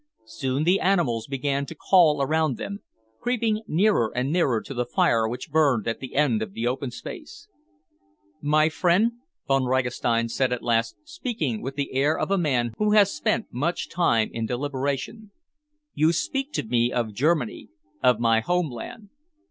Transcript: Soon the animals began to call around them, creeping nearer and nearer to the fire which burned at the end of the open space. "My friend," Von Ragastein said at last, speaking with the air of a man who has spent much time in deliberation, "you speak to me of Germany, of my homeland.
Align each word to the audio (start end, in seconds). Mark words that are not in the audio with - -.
Soon 0.25 0.63
the 0.63 0.79
animals 0.79 1.27
began 1.27 1.67
to 1.67 1.75
call 1.75 2.23
around 2.23 2.57
them, 2.57 2.79
creeping 3.19 3.61
nearer 3.67 4.11
and 4.15 4.31
nearer 4.31 4.59
to 4.59 4.73
the 4.73 4.87
fire 4.87 5.27
which 5.29 5.51
burned 5.51 5.87
at 5.87 5.99
the 5.99 6.15
end 6.15 6.41
of 6.41 6.53
the 6.53 6.65
open 6.65 6.89
space. 6.89 7.47
"My 8.41 8.67
friend," 8.67 9.11
Von 9.47 9.61
Ragastein 9.65 10.27
said 10.27 10.51
at 10.51 10.63
last, 10.63 10.95
speaking 11.03 11.61
with 11.61 11.75
the 11.75 11.93
air 11.93 12.17
of 12.17 12.31
a 12.31 12.37
man 12.39 12.73
who 12.79 12.93
has 12.93 13.13
spent 13.13 13.53
much 13.53 13.89
time 13.91 14.31
in 14.33 14.47
deliberation, 14.47 15.29
"you 15.93 16.11
speak 16.13 16.51
to 16.53 16.63
me 16.65 16.91
of 16.91 17.13
Germany, 17.13 17.69
of 18.01 18.19
my 18.19 18.39
homeland. 18.39 19.09